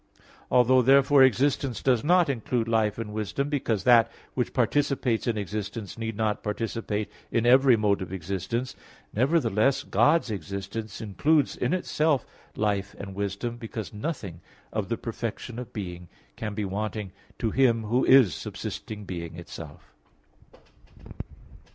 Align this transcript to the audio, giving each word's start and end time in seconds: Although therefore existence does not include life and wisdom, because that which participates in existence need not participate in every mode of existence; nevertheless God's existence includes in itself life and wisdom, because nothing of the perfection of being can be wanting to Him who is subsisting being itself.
Although 0.49 0.81
therefore 0.81 1.21
existence 1.23 1.79
does 1.83 2.03
not 2.03 2.27
include 2.27 2.67
life 2.67 2.97
and 2.97 3.13
wisdom, 3.13 3.49
because 3.49 3.83
that 3.83 4.11
which 4.33 4.51
participates 4.51 5.27
in 5.27 5.37
existence 5.37 5.95
need 5.95 6.17
not 6.17 6.41
participate 6.41 7.07
in 7.31 7.45
every 7.45 7.77
mode 7.77 8.01
of 8.01 8.11
existence; 8.11 8.75
nevertheless 9.13 9.83
God's 9.83 10.31
existence 10.31 11.01
includes 11.01 11.55
in 11.55 11.71
itself 11.71 12.25
life 12.55 12.95
and 12.97 13.13
wisdom, 13.13 13.57
because 13.57 13.93
nothing 13.93 14.41
of 14.73 14.89
the 14.89 14.97
perfection 14.97 15.59
of 15.59 15.71
being 15.71 16.07
can 16.35 16.55
be 16.55 16.65
wanting 16.65 17.11
to 17.37 17.51
Him 17.51 17.83
who 17.83 18.03
is 18.03 18.33
subsisting 18.33 19.05
being 19.05 19.35
itself. 19.35 19.93